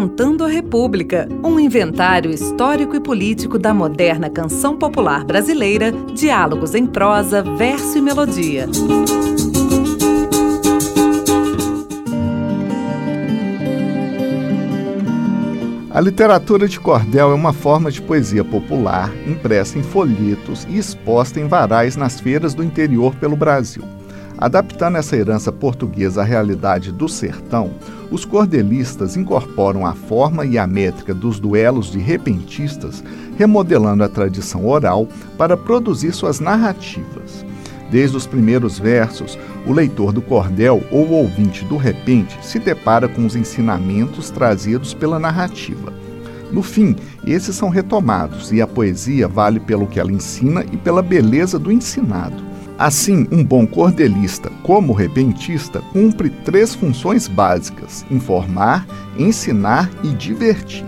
Cantando 0.00 0.46
a 0.46 0.48
República, 0.48 1.28
um 1.44 1.60
inventário 1.60 2.30
histórico 2.30 2.96
e 2.96 3.00
político 3.00 3.58
da 3.58 3.74
moderna 3.74 4.30
canção 4.30 4.74
popular 4.74 5.26
brasileira, 5.26 5.92
diálogos 6.14 6.74
em 6.74 6.86
prosa, 6.86 7.42
verso 7.42 7.98
e 7.98 8.00
melodia. 8.00 8.66
A 15.90 16.00
literatura 16.00 16.66
de 16.66 16.80
cordel 16.80 17.30
é 17.30 17.34
uma 17.34 17.52
forma 17.52 17.90
de 17.90 18.00
poesia 18.00 18.42
popular, 18.42 19.12
impressa 19.26 19.78
em 19.78 19.82
folhetos 19.82 20.66
e 20.70 20.78
exposta 20.78 21.38
em 21.38 21.46
varais 21.46 21.94
nas 21.94 22.18
feiras 22.18 22.54
do 22.54 22.64
interior 22.64 23.14
pelo 23.16 23.36
Brasil. 23.36 23.99
Adaptando 24.40 24.96
essa 24.96 25.16
herança 25.16 25.52
portuguesa 25.52 26.22
à 26.22 26.24
realidade 26.24 26.90
do 26.90 27.06
sertão, 27.10 27.72
os 28.10 28.24
cordelistas 28.24 29.14
incorporam 29.14 29.84
a 29.84 29.92
forma 29.92 30.46
e 30.46 30.56
a 30.56 30.66
métrica 30.66 31.12
dos 31.12 31.38
duelos 31.38 31.92
de 31.92 31.98
repentistas, 31.98 33.04
remodelando 33.36 34.02
a 34.02 34.08
tradição 34.08 34.66
oral 34.66 35.06
para 35.36 35.58
produzir 35.58 36.12
suas 36.12 36.40
narrativas. 36.40 37.44
Desde 37.90 38.16
os 38.16 38.26
primeiros 38.26 38.78
versos, 38.78 39.38
o 39.66 39.72
leitor 39.72 40.10
do 40.10 40.22
cordel 40.22 40.82
ou 40.90 41.06
o 41.06 41.12
ouvinte 41.12 41.62
do 41.66 41.76
repente 41.76 42.38
se 42.40 42.58
depara 42.58 43.08
com 43.08 43.26
os 43.26 43.36
ensinamentos 43.36 44.30
trazidos 44.30 44.94
pela 44.94 45.18
narrativa. 45.18 45.92
No 46.50 46.62
fim, 46.62 46.96
esses 47.26 47.54
são 47.56 47.68
retomados 47.68 48.50
e 48.52 48.62
a 48.62 48.66
poesia 48.66 49.28
vale 49.28 49.60
pelo 49.60 49.86
que 49.86 50.00
ela 50.00 50.10
ensina 50.10 50.64
e 50.72 50.78
pela 50.78 51.02
beleza 51.02 51.58
do 51.58 51.70
ensinado. 51.70 52.49
Assim, 52.80 53.28
um 53.30 53.44
bom 53.44 53.66
cordelista, 53.66 54.50
como 54.62 54.94
repentista, 54.94 55.82
cumpre 55.92 56.30
três 56.30 56.74
funções 56.74 57.28
básicas: 57.28 58.06
informar, 58.10 58.86
ensinar 59.18 59.90
e 60.02 60.08
divertir. 60.14 60.86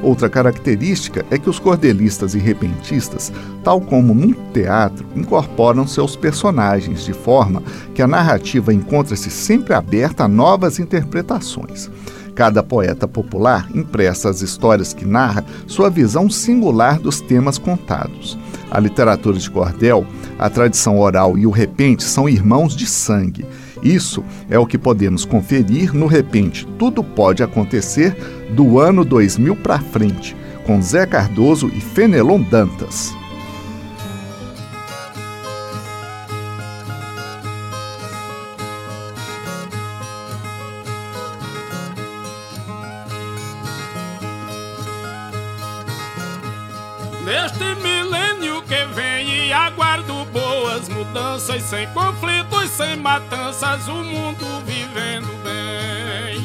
Outra 0.00 0.30
característica 0.30 1.26
é 1.32 1.36
que 1.36 1.50
os 1.50 1.58
cordelistas 1.58 2.36
e 2.36 2.38
repentistas, 2.38 3.32
tal 3.64 3.80
como 3.80 4.14
no 4.14 4.32
teatro, 4.52 5.04
incorporam 5.16 5.88
seus 5.88 6.14
personagens 6.14 7.04
de 7.04 7.12
forma 7.12 7.64
que 7.96 8.02
a 8.02 8.06
narrativa 8.06 8.72
encontra-se 8.72 9.28
sempre 9.28 9.74
aberta 9.74 10.22
a 10.22 10.28
novas 10.28 10.78
interpretações. 10.78 11.90
Cada 12.34 12.62
poeta 12.62 13.06
popular 13.06 13.68
empresta 13.72 14.28
às 14.28 14.42
histórias 14.42 14.92
que 14.92 15.04
narra 15.04 15.44
sua 15.66 15.88
visão 15.88 16.28
singular 16.28 16.98
dos 16.98 17.20
temas 17.20 17.58
contados. 17.58 18.36
A 18.70 18.80
literatura 18.80 19.38
de 19.38 19.48
cordel, 19.48 20.04
a 20.36 20.50
tradição 20.50 20.98
oral 20.98 21.38
e 21.38 21.46
o 21.46 21.50
repente 21.50 22.02
são 22.02 22.28
irmãos 22.28 22.74
de 22.74 22.86
sangue. 22.86 23.46
Isso 23.82 24.24
é 24.50 24.58
o 24.58 24.66
que 24.66 24.76
podemos 24.76 25.24
conferir 25.24 25.94
no 25.94 26.06
repente 26.06 26.66
Tudo 26.78 27.04
Pode 27.04 27.42
Acontecer 27.42 28.16
do 28.50 28.80
ano 28.80 29.04
2000 29.04 29.54
para 29.56 29.78
frente, 29.78 30.34
com 30.66 30.82
Zé 30.82 31.06
Cardoso 31.06 31.68
e 31.68 31.80
Fenelon 31.80 32.40
Dantas. 32.42 33.14
Neste 47.24 47.64
milênio 47.76 48.60
que 48.62 48.84
vem 48.94 49.46
e 49.46 49.52
aguardo 49.52 50.26
boas 50.26 50.88
mudanças, 50.90 51.62
sem 51.62 51.86
conflitos, 51.88 52.68
sem 52.68 52.96
matanças, 52.96 53.88
o 53.88 53.94
mundo 53.94 54.44
vivendo 54.66 55.26
bem. 55.42 56.44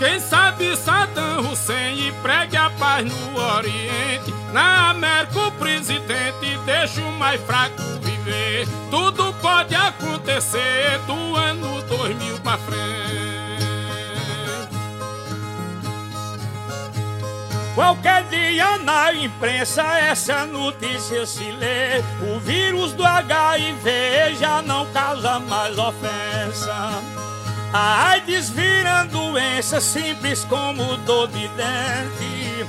Quem 0.00 0.18
sabe 0.18 0.76
Saddam 0.76 1.40
Hussein 1.40 2.12
pregue 2.22 2.56
a 2.56 2.70
paz 2.70 3.04
no 3.04 3.40
Oriente, 3.56 4.34
na 4.52 4.90
América 4.90 5.46
o 5.46 5.52
presidente 5.52 6.58
deixa 6.66 7.00
o 7.00 7.12
mais 7.12 7.40
fraco 7.42 7.82
viver. 8.02 8.66
Tudo 8.90 9.32
pode 9.34 9.76
acontecer 9.76 10.98
do 11.06 11.36
ano 11.36 11.82
2000 11.82 12.38
pra 12.40 12.58
frente. 12.58 13.27
Qualquer 17.78 18.24
dia 18.24 18.76
na 18.78 19.12
imprensa 19.14 19.84
essa 20.00 20.44
notícia 20.44 21.24
se 21.24 21.48
lê. 21.52 22.00
O 22.28 22.40
vírus 22.40 22.92
do 22.92 23.04
HIV 23.04 24.34
já 24.34 24.60
não 24.62 24.84
causa 24.86 25.38
mais 25.38 25.78
ofensa. 25.78 26.74
A 27.72 28.08
AIDS 28.08 28.50
vira 28.50 29.04
doença 29.04 29.80
simples 29.80 30.44
como 30.46 30.96
dor 31.06 31.28
de 31.28 31.46
dente. 31.46 32.66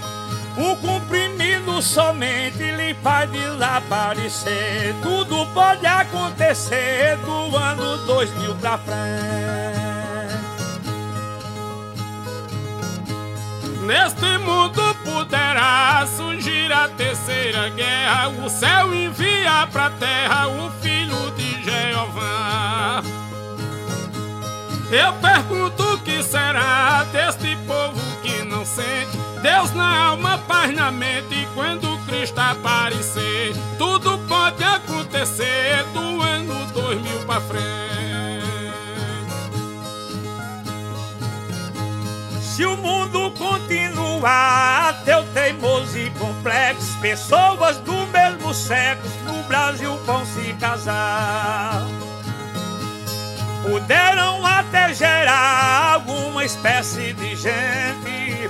Um 0.56 0.76
comprimido 0.76 1.82
somente 1.82 2.62
lhe 2.62 2.94
faz 3.02 3.32
desaparecer. 3.32 4.94
Tudo 5.02 5.44
pode 5.56 5.88
acontecer 5.88 7.18
do 7.26 7.58
ano 7.58 7.98
2000 8.06 8.56
pra 8.58 8.78
frente. 8.78 10.09
Neste 13.90 14.38
mundo 14.38 14.80
poderá 15.04 16.06
surgir 16.16 16.72
a 16.72 16.88
terceira 16.90 17.70
guerra. 17.70 18.28
O 18.46 18.48
céu 18.48 18.94
envia 18.94 19.68
pra 19.72 19.90
terra 19.90 20.48
o 20.48 20.70
filho 20.80 21.32
de 21.32 21.64
Jeová. 21.64 23.02
Eu 24.92 25.12
pergunto 25.14 25.82
o 25.96 25.98
que 26.02 26.22
será 26.22 27.04
deste 27.06 27.56
povo 27.66 28.00
que 28.22 28.44
não 28.44 28.64
sente 28.64 29.18
Deus 29.42 29.74
na 29.74 30.10
alma, 30.10 30.38
paz 30.38 30.72
na 30.72 30.92
mente 30.92 31.48
quando 31.56 31.98
Cristo 32.06 32.38
aparecer. 32.38 33.56
Tudo 33.80 34.20
pode 34.28 34.64
acontecer 34.64 35.84
do 35.96 36.22
ano 36.22 36.54
2000 36.74 37.26
pra 37.26 37.42
frente. 37.42 37.90
Se 42.40 42.66
o 42.66 42.76
mundo 42.76 43.32
continuar 44.20 45.02
teu 45.06 45.24
teimoso 45.34 45.98
e 45.98 46.10
complexo, 46.12 46.98
pessoas 47.00 47.78
do 47.78 48.06
mesmo 48.08 48.54
sexo 48.54 49.10
no 49.26 49.42
Brasil 49.44 49.96
vão 50.06 50.26
se 50.26 50.54
casar. 50.60 51.82
Puderam 53.64 54.46
até 54.46 54.94
gerar 54.94 55.94
alguma 55.94 56.44
espécie 56.44 57.14
de 57.14 57.36
gente. 57.36 58.50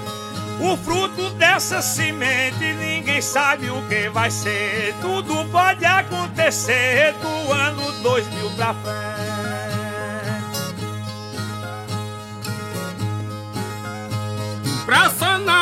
O 0.60 0.76
fruto 0.76 1.30
dessa 1.32 1.82
semente 1.82 2.74
ninguém 2.74 3.22
sabe 3.22 3.70
o 3.70 3.82
que 3.88 4.10
vai 4.10 4.32
ser. 4.32 4.96
Tudo 5.02 5.46
pode 5.52 5.86
acontecer 5.86 7.14
do 7.14 7.54
ano 7.54 7.92
2000 8.02 8.50
pra 8.52 8.74
frente. 8.74 9.20
Pra 14.86 15.08
sanar 15.12 15.59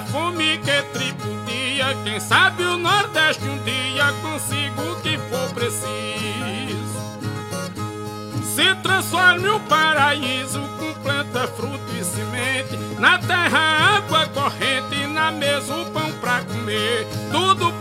fome 0.00 0.58
que 0.58 0.82
tripudia. 0.92 1.96
Quem 2.04 2.20
sabe 2.20 2.62
o 2.62 2.76
Nordeste 2.76 3.44
um 3.44 3.58
dia 3.64 4.12
consiga 4.22 4.82
o 4.82 5.00
que 5.00 5.18
for 5.18 5.48
preciso. 5.54 5.86
Se 8.42 8.74
transforme 8.76 9.48
o 9.48 9.60
paraíso 9.60 10.60
com 10.78 10.92
planta, 11.02 11.46
fruto 11.48 11.92
e 11.98 12.04
semente. 12.04 12.76
Na 12.98 13.18
terra 13.18 13.96
água 13.96 14.26
corrente, 14.28 15.06
na 15.08 15.30
mesa 15.30 15.74
o 15.74 15.86
pão 15.90 16.10
pra 16.20 16.40
comer. 16.42 17.06
Tudo 17.30 17.72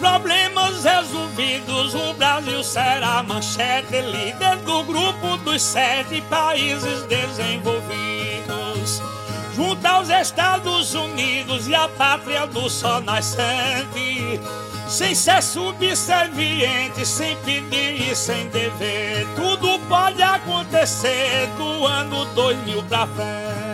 problemas 0.00 0.82
resolvidos, 0.82 1.94
o 1.94 2.14
Brasil 2.14 2.64
será 2.64 3.22
manchete, 3.22 4.00
líder 4.00 4.56
do 4.64 4.82
grupo 4.84 5.36
dos 5.44 5.60
sete 5.60 6.22
países 6.22 7.02
desenvolvidos. 7.04 9.02
Junto 9.54 9.86
aos 9.86 10.08
Estados 10.08 10.94
Unidos 10.94 11.68
e 11.68 11.74
a 11.74 11.86
pátria 11.86 12.46
do 12.46 12.68
sol 12.70 13.02
nascente. 13.02 14.40
Sem 14.88 15.14
ser 15.14 15.42
subserviente, 15.42 17.06
sem 17.06 17.36
pedir 17.44 18.10
e 18.10 18.16
sem 18.16 18.48
dever. 18.48 19.26
Tudo 19.36 19.78
pode 19.80 20.22
acontecer 20.22 21.46
do 21.58 21.86
ano 21.86 22.24
2000 22.34 22.82
pra 22.84 23.06
frente. 23.06 23.69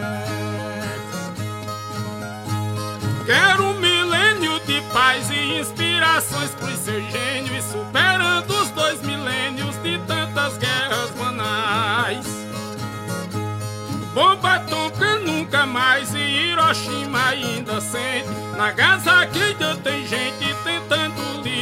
Bomba 14.56 14.60
tonka 14.70 15.18
nunca 15.18 15.66
mais 15.66 16.14
e 16.14 16.18
Hiroshima 16.18 17.28
ainda 17.28 17.80
sente. 17.80 18.28
Nagasaki 18.56 19.56
já 19.58 19.76
tem 19.76 20.06
gente 20.06 20.54
tentando 20.64 21.42
livrar 21.42 21.56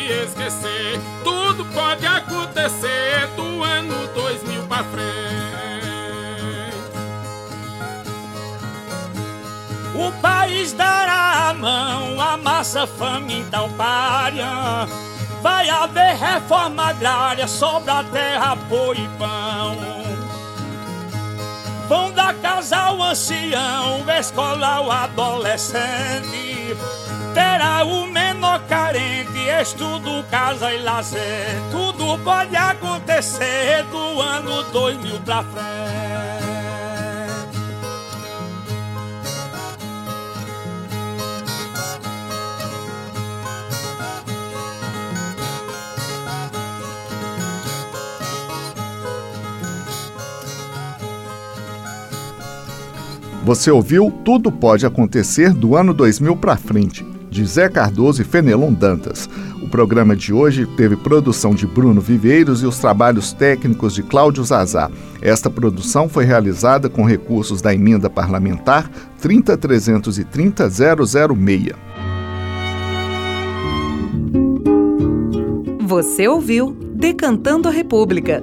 acontecer, 0.45 1.01
tudo 1.23 1.65
pode 1.67 2.07
acontecer 2.07 3.27
do 3.37 3.63
ano 3.63 4.07
2000 4.15 4.63
pra 4.65 4.85
frente. 4.85 5.15
O 9.95 10.13
país 10.21 10.73
dará 10.73 11.49
a 11.51 11.55
mão, 11.55 12.21
a 12.21 12.37
massa 12.37 12.87
faminta 12.87 13.59
ao 13.59 13.69
párea. 13.71 14.87
Vai 15.41 15.69
haver 15.69 16.17
reforma 16.17 16.89
agrária, 16.89 17.47
sobra 17.47 18.05
terra, 18.05 18.53
apoio 18.53 19.05
e 19.05 19.09
pão. 19.19 20.14
Vão 21.89 22.11
dar 22.13 22.35
casa 22.35 22.77
ao 22.77 23.03
ancião, 23.03 24.05
escola 24.19 24.67
ao 24.67 24.91
adolescente. 24.91 26.77
Terá 27.35 27.85
o 27.85 28.07
menor 28.07 28.61
carente, 28.69 29.39
estudo, 29.61 30.25
casa 30.31 30.73
e 30.73 30.83
lazer. 30.83 31.61
Tudo 31.71 32.19
pode 32.25 32.57
acontecer 32.57 33.85
do 33.91 34.21
ano 34.21 34.63
2000 34.73 35.21
pra 35.21 35.43
frente. 35.43 36.74
Você 53.45 53.71
ouviu 53.71 54.11
Tudo 54.25 54.51
Pode 54.51 54.85
Acontecer 54.87 55.53
do 55.53 55.77
ano 55.77 55.93
2000 55.93 56.35
para 56.35 56.57
frente, 56.57 57.05
de 57.29 57.45
Zé 57.45 57.69
Cardoso 57.69 58.23
e 58.23 58.25
Fenelon 58.25 58.73
Dantas. 58.73 59.29
O 59.63 59.69
programa 59.69 60.17
de 60.17 60.33
hoje 60.33 60.65
teve 60.79 60.97
produção 60.97 61.55
de 61.55 61.67
Bruno 61.67 62.01
Viveiros 62.01 62.63
e 62.63 62.67
os 62.67 62.79
trabalhos 62.79 63.35
técnicos 63.35 63.95
de 63.95 64.03
Cláudio 64.03 64.43
Zazá. 64.43 64.91
Esta 65.21 65.51
produção 65.51 66.09
foi 66.09 66.25
realizada 66.25 66.89
com 66.89 67.05
recursos 67.05 67.61
da 67.61 67.75
emenda 67.75 68.09
parlamentar 68.09 68.91
30330-006. 69.23 71.75
Você 75.83 76.27
ouviu 76.27 76.75
Decantando 76.95 77.69
a 77.69 77.71
República, 77.71 78.43